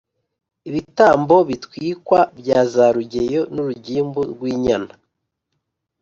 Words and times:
Ibitambo 0.69 1.35
bitwikwa 1.49 2.19
bya 2.37 2.59
za 2.73 2.85
rugeyo 2.95 3.41
n’urugimbu 3.53 4.19
rw’inyana, 4.31 4.93